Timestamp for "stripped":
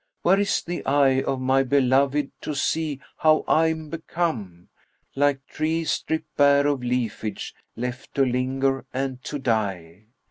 5.85-6.35